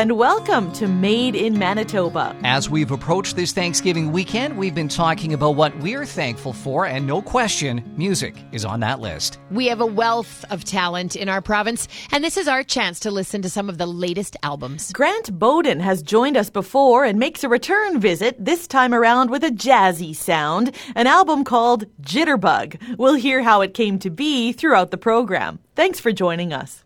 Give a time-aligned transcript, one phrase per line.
[0.00, 2.34] Hello and welcome to Made in Manitoba.
[2.42, 7.06] As we've approached this Thanksgiving weekend, we've been talking about what we're thankful for, and
[7.06, 9.38] no question, music is on that list.
[9.50, 13.10] We have a wealth of talent in our province, and this is our chance to
[13.10, 14.90] listen to some of the latest albums.
[14.90, 19.44] Grant Boden has joined us before and makes a return visit, this time around with
[19.44, 22.96] a jazzy sound, an album called Jitterbug.
[22.96, 25.58] We'll hear how it came to be throughout the program.
[25.74, 26.84] Thanks for joining us.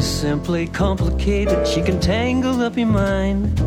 [0.00, 3.58] Simply complicated, she can tangle up your mind.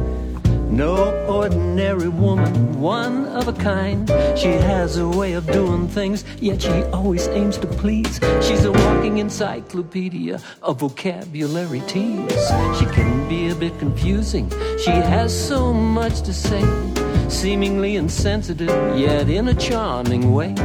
[0.76, 4.10] No ordinary woman, one of a kind.
[4.36, 8.20] She has a way of doing things, yet she always aims to please.
[8.42, 12.32] She's a walking encyclopedia of vocabulary teas.
[12.80, 14.50] She can be a bit confusing,
[14.84, 16.64] she has so much to say
[17.30, 20.56] seemingly insensitive, yet in a charming way.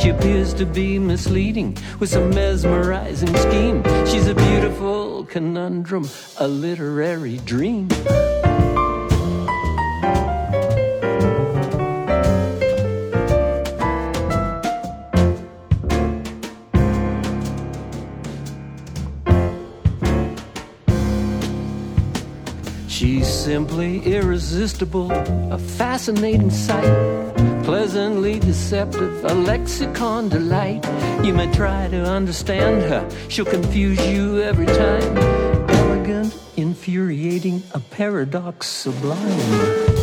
[0.00, 3.82] She appears to be misleading with some mesmerizing scheme.
[4.06, 7.88] She's a beautiful conundrum, a literary dream.
[22.88, 26.84] She's simply irresistible, a fascinating sight,
[27.68, 30.82] pleasantly deceptive, a lexicon delight.
[31.22, 35.18] You may try to understand her, she'll confuse you every time.
[35.68, 39.97] Elegant, infuriating, a paradox sublime.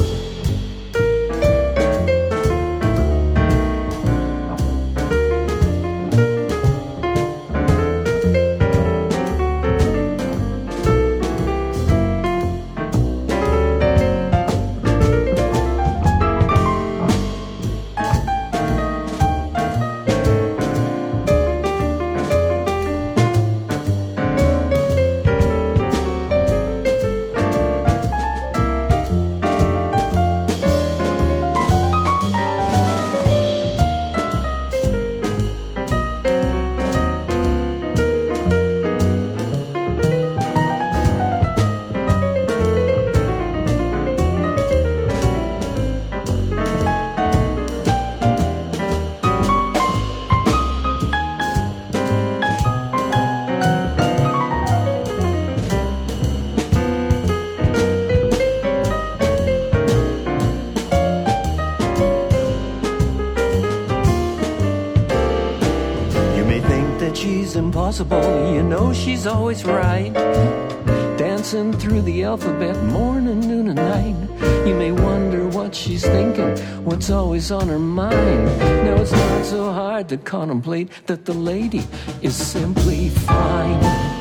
[68.06, 70.14] She's impossible, you know she's always right.
[71.18, 74.68] Dancing through the alphabet morning, noon, and night.
[74.68, 78.46] You may wonder what she's thinking, what's always on her mind.
[78.86, 81.88] Now it's not so hard to contemplate that the lady
[82.22, 84.15] is simply fine.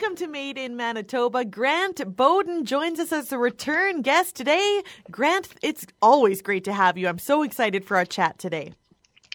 [0.00, 1.44] Welcome to Made in Manitoba.
[1.44, 4.82] Grant Boden joins us as a return guest today.
[5.10, 7.06] Grant, it's always great to have you.
[7.06, 8.72] I'm so excited for our chat today.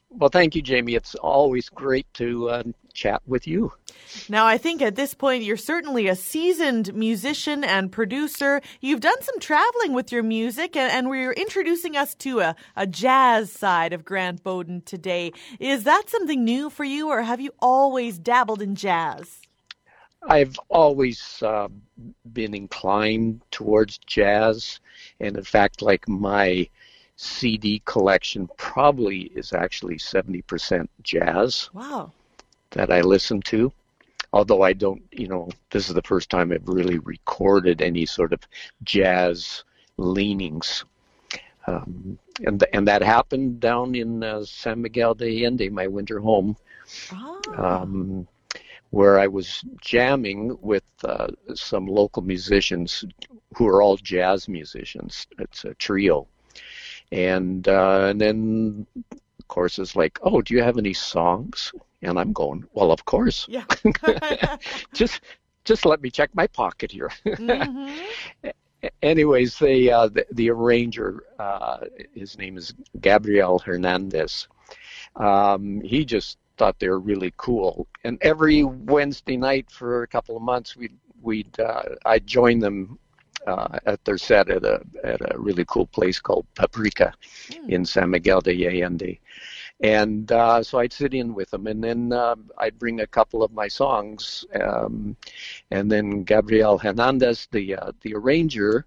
[0.10, 0.96] Well, thank you, Jamie.
[0.96, 2.64] It's always great to uh,
[2.96, 3.74] chat with you.
[4.28, 8.60] Now, I think at this point, you're certainly a seasoned musician and producer.
[8.82, 12.88] You've done some traveling with your music, and, and we're introducing us to a, a
[12.88, 15.32] jazz side of Grant Boden today.
[15.60, 19.45] Is that something new for you, or have you always dabbled in jazz?
[20.28, 21.68] I've always uh,
[22.34, 24.80] been inclined towards jazz,
[25.20, 26.68] and in fact, like my
[27.16, 32.12] CD collection probably is actually 70% jazz Wow.
[32.72, 33.72] that I listen to.
[34.34, 38.34] Although I don't, you know, this is the first time I've really recorded any sort
[38.34, 38.42] of
[38.84, 39.64] jazz
[39.98, 40.84] leanings.
[41.68, 46.20] Um, and th- and that happened down in uh, San Miguel de Allende, my winter
[46.20, 46.58] home,
[47.14, 47.42] Oh.
[47.58, 48.28] um,
[48.96, 53.04] where I was jamming with uh, some local musicians
[53.56, 55.28] who are all jazz musicians.
[55.38, 56.28] It's a trio,
[57.12, 58.88] and uh, and then
[59.40, 61.74] of course it's like, oh, do you have any songs?
[62.04, 63.46] And I'm going, well, of course.
[63.50, 63.66] yeah.
[64.94, 65.22] Just
[65.66, 67.12] just let me check my pocket here.
[67.26, 67.92] Mhm.
[69.02, 71.80] anyways, the, uh, the the arranger, uh,
[72.14, 74.48] his name is Gabriel Hernandez.
[75.16, 80.36] Um, he just thought they were really cool, and every Wednesday night for a couple
[80.36, 83.00] of months, we'd we'd uh, I'd join them
[83.48, 87.14] uh, at their set at a at a really cool place called Paprika
[87.68, 89.20] in San Miguel de Allende.
[89.82, 93.44] And uh, so I'd sit in with them, and then uh, I'd bring a couple
[93.44, 95.18] of my songs, um,
[95.70, 98.86] and then Gabriel Hernandez, the uh, the arranger,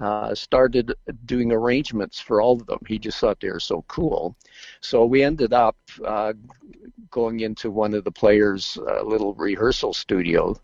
[0.00, 0.94] uh, started
[1.26, 2.78] doing arrangements for all of them.
[2.86, 4.36] He just thought they were so cool.
[4.80, 6.32] So we ended up uh,
[7.10, 10.56] going into one of the players' uh, little rehearsal studio,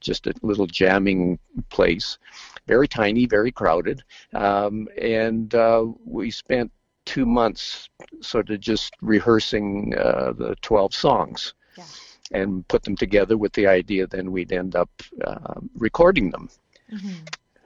[0.00, 1.38] just a little jamming
[1.68, 2.18] place,
[2.66, 4.02] very tiny, very crowded,
[4.34, 6.70] um, and uh, we spent
[7.04, 7.88] two months
[8.20, 11.84] sort of just rehearsing uh, the 12 songs Yeah.
[12.32, 14.90] and put them together with the idea then we'd end up
[15.24, 16.48] uh, recording them.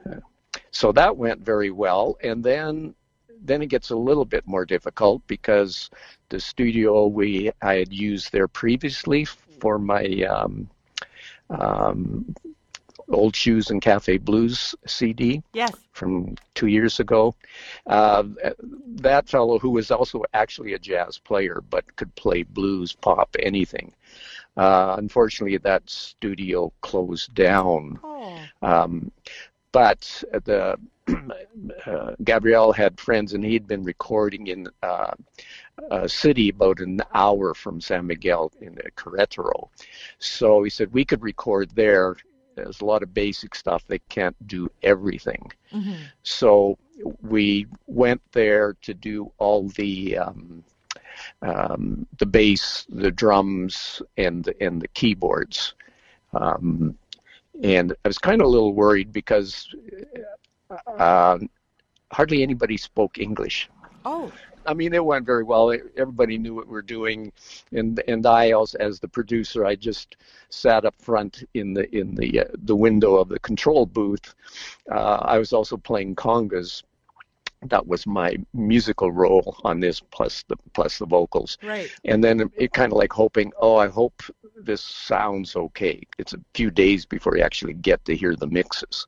[0.05, 0.19] Uh,
[0.71, 2.95] so that went very well, and then
[3.43, 5.89] then it gets a little bit more difficult because
[6.29, 10.69] the studio we I had used there previously for my um,
[11.49, 12.35] um,
[13.09, 15.71] Old Shoes and Cafe Blues CD Yes.
[15.91, 17.35] from two years ago.
[17.87, 18.23] Uh,
[18.87, 23.93] that fellow, who was also actually a jazz player but could play blues, pop, anything.
[24.57, 27.99] Uh, unfortunately, that studio closed down.
[28.03, 28.39] Oh.
[28.61, 29.11] Um,
[29.71, 30.77] but the
[31.85, 35.13] uh, Gabriel had friends, and he'd been recording in uh,
[35.89, 39.69] a city about an hour from San Miguel in Querétaro.
[40.19, 42.15] So he said we could record there.
[42.55, 43.83] There's a lot of basic stuff.
[43.87, 45.51] They can't do everything.
[45.71, 45.97] Mhm.
[46.23, 46.77] So
[47.21, 50.63] we went there to do all the um,
[51.41, 55.73] um, the bass, the drums, and and the keyboards.
[56.33, 56.97] Um,
[57.63, 59.67] and I was kind of a little worried because
[60.87, 61.37] uh,
[62.11, 63.69] hardly anybody spoke English.
[64.05, 64.31] Oh.
[64.65, 65.71] I mean, it went very well.
[65.97, 67.31] Everybody knew what we we're doing,
[67.71, 70.17] and and I, also, as the producer, I just
[70.49, 74.35] sat up front in the in the uh, the window of the control booth.
[74.91, 76.83] Uh, I was also playing congas.
[77.63, 81.57] That was my musical role on this, plus the plus the vocals.
[81.63, 81.89] Right.
[82.05, 84.21] And then it kind of like hoping, oh, I hope
[84.65, 86.01] this sounds okay.
[86.17, 89.07] It's a few days before you actually get to hear the mixes.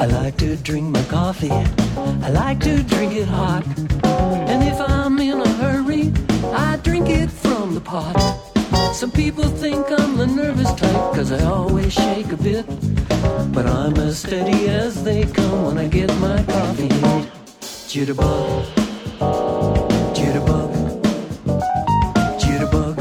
[0.00, 1.50] I like to drink my coffee.
[1.50, 3.64] I like to drink it hot.
[4.04, 6.12] And if I'm in a hurry,
[6.52, 8.47] I drink it from the pot.
[8.98, 12.66] Some people think I'm the nervous type, cause I always shake a bit.
[13.52, 16.88] But I'm as steady as they come when I get my coffee.
[17.90, 18.64] Jitterbug.
[20.16, 20.70] Jitterbug.
[22.42, 22.96] Jitterbug.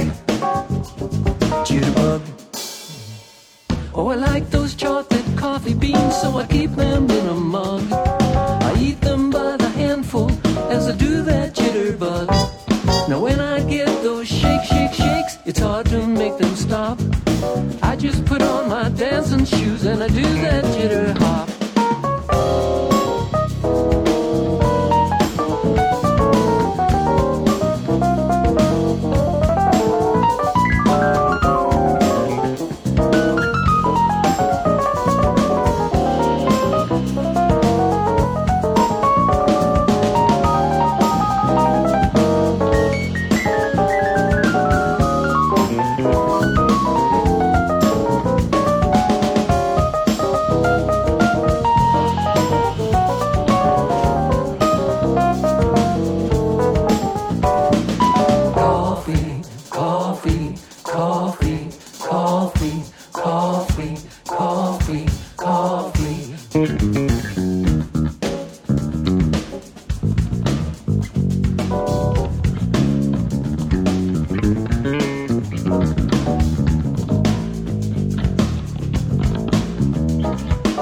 [1.65, 2.21] Jitterbug.
[3.95, 4.96] Oh, I like those chocolate
[19.89, 20.76] I do that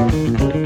[0.07, 0.64] Thank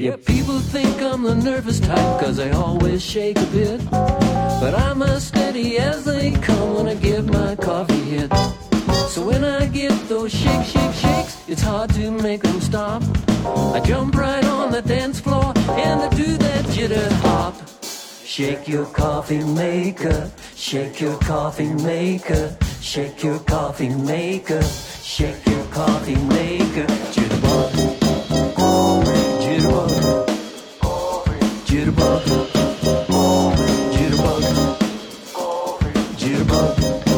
[0.00, 3.82] Yeah, people think I'm the nervous type, cause I always shake a bit.
[3.90, 8.32] But I'm as steady as they come when I give my coffee hit.
[9.10, 13.02] So when I get those shake, shake, shakes, it's hard to make them stop.
[13.44, 17.54] I jump right on the dance floor and I do that jitter hop.
[18.24, 26.16] Shake your coffee maker, shake your coffee maker, shake your coffee maker, shake your coffee
[26.16, 26.86] maker.
[27.12, 27.89] Jitterbug,
[31.70, 32.22] jitterbug,
[33.92, 34.44] jitterbug,
[36.16, 37.09] jitterbug,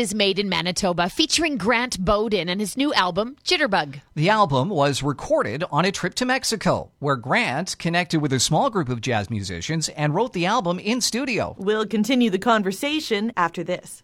[0.00, 4.00] is Made in Manitoba featuring Grant Boden and his new album, Jitterbug.
[4.14, 8.70] The album was recorded on a trip to Mexico, where Grant connected with a small
[8.70, 11.54] group of jazz musicians and wrote the album in studio.
[11.58, 14.02] We'll continue the conversation after this.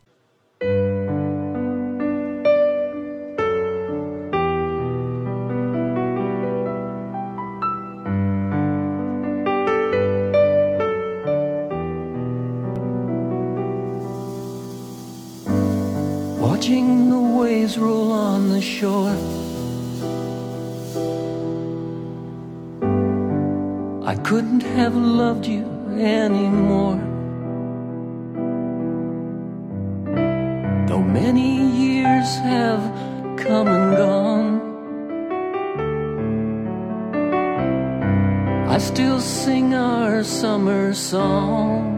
[16.56, 19.14] Watching the waves roll on the shore.
[24.02, 25.66] I couldn't have loved you
[25.98, 26.96] anymore.
[30.88, 32.80] Though many years have
[33.36, 34.60] come and gone,
[38.66, 41.95] I still sing our summer song.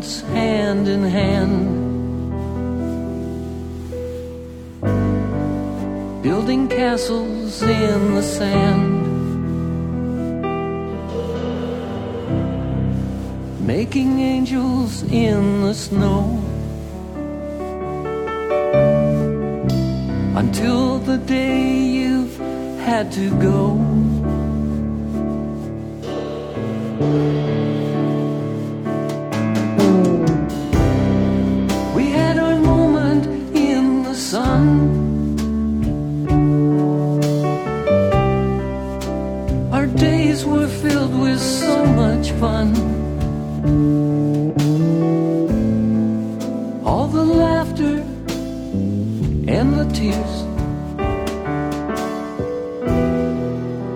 [0.00, 1.76] Moments hand in hand.
[6.22, 9.00] Building castles in the sand.
[13.66, 16.42] Making angels in the snow.
[20.36, 22.38] Until the day you've
[22.78, 23.60] had to go.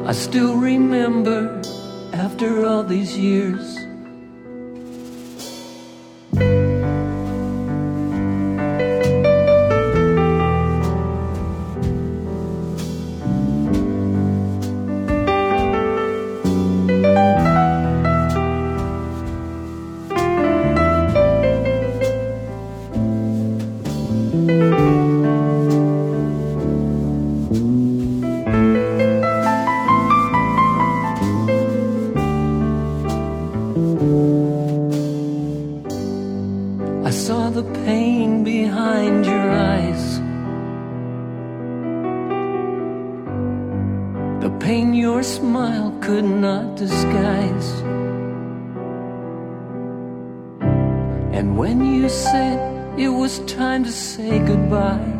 [0.06, 1.62] I still remember
[2.12, 3.83] after all these years.
[44.64, 47.70] Pain your smile could not disguise.
[51.36, 52.58] And when you said
[52.98, 55.13] it was time to say goodbye,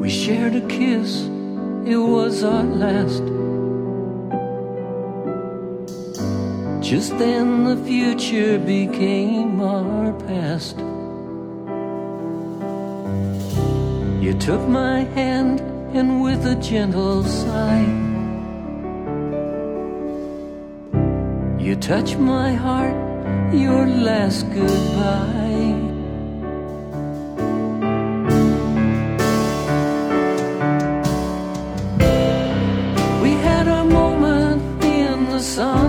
[0.00, 1.28] We shared a kiss,
[1.86, 3.22] it was our last.
[6.82, 10.78] Just then the future became our past.
[14.22, 15.60] You took my hand
[15.94, 18.07] and with a gentle sigh.
[21.68, 22.96] You touch my heart,
[23.52, 25.74] your last goodbye.
[33.22, 35.87] We had a moment in the sun.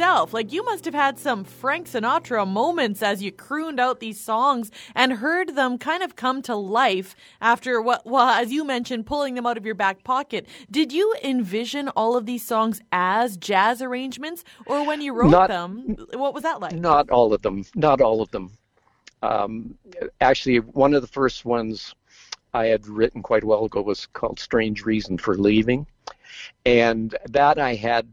[0.00, 0.32] Yourself?
[0.32, 4.70] Like, you must have had some Frank Sinatra moments as you crooned out these songs
[4.94, 9.34] and heard them kind of come to life after what, well, as you mentioned, pulling
[9.34, 10.46] them out of your back pocket.
[10.70, 15.48] Did you envision all of these songs as jazz arrangements, or when you wrote Not-
[15.48, 16.72] them, what was that like?
[16.72, 17.64] Not all of them.
[17.74, 18.50] Not all of them.
[19.22, 19.76] Um,
[20.22, 21.94] actually, one of the first ones
[22.54, 25.86] I had written quite a while ago was called "Strange Reason for Leaving,"
[26.64, 28.08] and that I had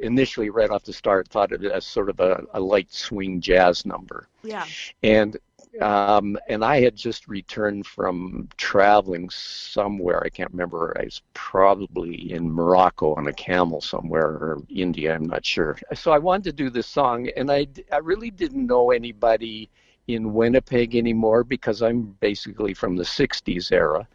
[0.00, 3.40] initially, right off the start, thought of it as sort of a, a light swing
[3.40, 4.28] jazz number.
[4.42, 4.66] Yeah.
[5.02, 5.36] and
[5.80, 10.22] um, and I had just returned from traveling somewhere.
[10.24, 10.96] I can't remember.
[10.98, 15.14] I was probably in Morocco on a camel somewhere, or India.
[15.14, 15.78] I'm not sure.
[15.94, 19.70] So I wanted to do this song, and I I really didn't know anybody
[20.08, 24.08] in Winnipeg anymore because I'm basically from the '60s era.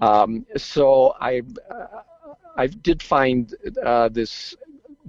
[0.00, 2.02] Um, so I uh,
[2.56, 4.56] I did find uh, this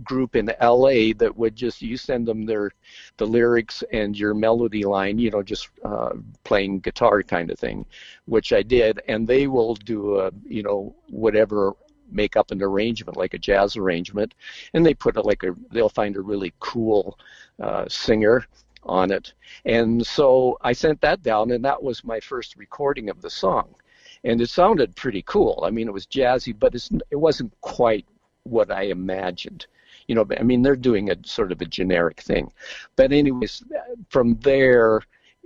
[0.03, 2.71] group in LA that would just you send them their
[3.17, 7.85] the lyrics and your melody line, you know, just uh, playing guitar kind of thing,
[8.25, 11.73] which I did, and they will do a you know whatever
[12.09, 14.33] make up an arrangement like a jazz arrangement,
[14.73, 17.17] and they put a, like a they'll find a really cool
[17.61, 18.45] uh, singer
[18.83, 19.33] on it,
[19.65, 23.75] and so I sent that down, and that was my first recording of the song,
[24.23, 25.63] and it sounded pretty cool.
[25.65, 28.05] I mean, it was jazzy, but it's, it wasn't quite
[28.43, 29.67] what I imagined
[30.07, 32.51] you know i mean they're doing a sort of a generic thing.
[32.95, 33.63] But anyways
[34.09, 35.01] from there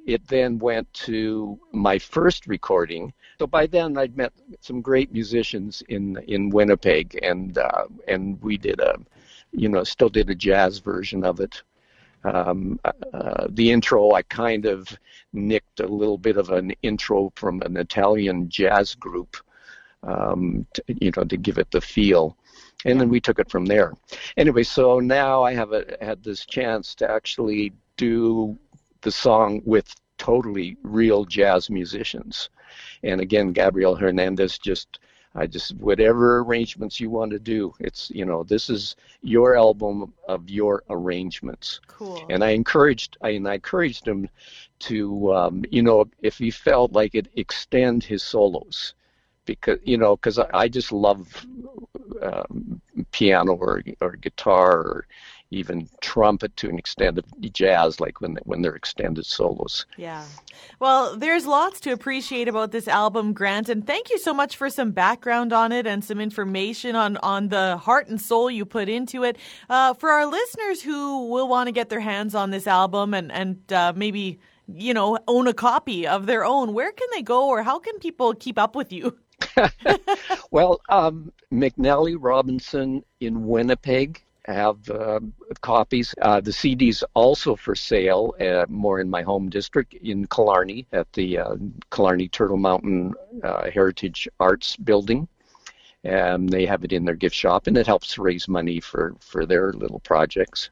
[0.08, 3.14] it then went to my first recording.
[3.40, 8.58] So by then i'd met some great musicians in in winnipeg and uh, and we
[8.58, 8.98] did a
[9.52, 11.62] you know still did a jazz version of it.
[12.24, 14.88] Um, uh, the intro i kind of
[15.34, 19.38] nicked a little bit of an intro from an italian jazz group
[20.04, 22.38] um, to, you know to give it the feel
[22.86, 23.94] and then we took it from there.
[24.38, 28.58] Anyway, so now I have a, had this chance to actually do
[29.02, 32.50] the song with totally real jazz musicians,
[33.04, 35.00] and again, Gabriel Hernandez just.
[35.34, 37.74] I just whatever arrangements you want to do.
[37.80, 42.26] It's you know this is your album of your arrangements, Cool.
[42.30, 44.28] and I encouraged I and I encouraged him
[44.80, 48.94] to um, you know if he felt like it extend his solos
[49.46, 51.46] because you know because I, I just love
[52.22, 52.82] um,
[53.12, 55.08] piano or or guitar or
[55.52, 59.86] even trumpet to an extent of jazz like when they, when they're extended solos.
[59.98, 60.24] Yeah.
[60.80, 64.70] Well, there's lots to appreciate about this album, Grant, and thank you so much for
[64.70, 68.88] some background on it and some information on, on the heart and soul you put
[68.88, 69.38] into it.
[69.70, 73.32] Uh, for our listeners who will want to get their hands on this album and,
[73.32, 74.40] and uh, maybe,
[74.74, 78.00] you know, own a copy of their own, where can they go or how can
[78.00, 79.18] people keep up with you?
[80.52, 85.22] Well, um, McNally Robinson in Winnipeg have uh,
[85.62, 86.14] copies.
[86.22, 91.12] Uh, the CD's also for sale, uh, more in my home district in Killarney at
[91.14, 91.56] the uh,
[91.90, 95.28] Killarney Turtle Mountain uh, Heritage Arts Building.
[96.04, 99.46] And they have it in their gift shop, and it helps raise money for, for
[99.46, 100.72] their little projects.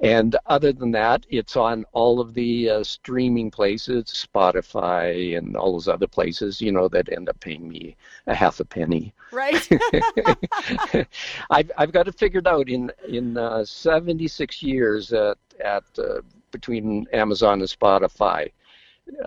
[0.00, 5.72] And other than that, it's on all of the uh, streaming places, Spotify and all
[5.72, 9.12] those other places, you know, that end up paying me a half a penny.
[9.30, 9.68] Right.
[11.50, 17.06] I've I've got it figured out in in uh, 76 years at at uh, between
[17.12, 18.50] Amazon and Spotify.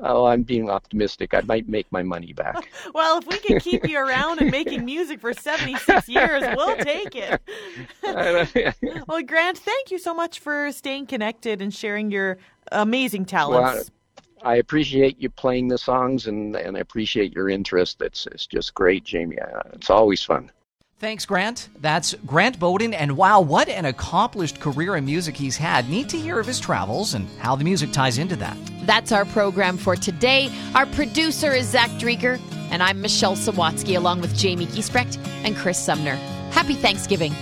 [0.01, 1.33] Oh, I'm being optimistic.
[1.33, 2.69] I might make my money back.
[2.93, 7.15] well, if we can keep you around and making music for 76 years, we'll take
[7.15, 7.41] it.
[9.07, 12.37] well, Grant, thank you so much for staying connected and sharing your
[12.71, 13.89] amazing talents.
[13.89, 18.01] Well, I appreciate you playing the songs and, and I appreciate your interest.
[18.01, 19.39] It's, it's just great, Jamie.
[19.39, 20.51] Uh, it's always fun.
[20.99, 21.67] Thanks, Grant.
[21.81, 25.89] That's Grant Boden, and wow, what an accomplished career in music he's had.
[25.89, 28.57] Neat to hear of his travels and how the music ties into that.
[28.85, 30.49] That's our program for today.
[30.75, 32.39] Our producer is Zach Drieger,
[32.71, 36.15] and I'm Michelle Sawatsky along with Jamie Giesbrecht and Chris Sumner.
[36.51, 37.33] Happy Thanksgiving.